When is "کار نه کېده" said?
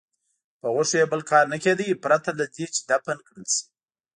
1.31-1.85